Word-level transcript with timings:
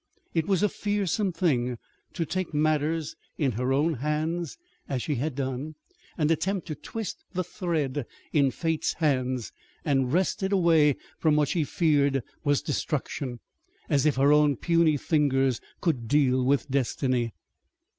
It 0.33 0.47
was 0.47 0.63
a 0.63 0.67
fearsome 0.69 1.31
thing 1.31 1.77
to 2.13 2.25
take 2.25 2.55
matters 2.55 3.15
in 3.37 3.51
her 3.51 3.71
own 3.71 3.93
hands 3.93 4.57
as 4.89 5.03
she 5.03 5.13
had 5.13 5.35
done, 5.35 5.75
and 6.17 6.31
attempt 6.31 6.65
to 6.69 6.73
twist 6.73 7.23
the 7.33 7.43
thread 7.43 8.07
in 8.33 8.49
Fate's 8.49 8.93
hands, 8.93 9.51
and 9.85 10.11
wrest 10.11 10.41
it 10.41 10.51
away 10.51 10.95
from 11.19 11.35
what 11.35 11.49
she 11.49 11.63
feared 11.63 12.23
was 12.43 12.63
destruction 12.63 13.41
as 13.89 14.07
if 14.07 14.15
her 14.15 14.33
own 14.33 14.55
puny 14.55 14.97
fingers 14.97 15.61
could 15.81 16.07
deal 16.07 16.43
with 16.43 16.67
Destiny! 16.71 17.31